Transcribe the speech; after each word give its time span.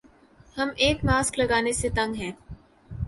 ہم 0.57 0.69
ایک 0.77 1.03
ماسک 1.05 1.39
لگانے 1.39 1.73
سے 1.73 1.89
تنگ 1.89 2.15
ہیں 2.15 2.31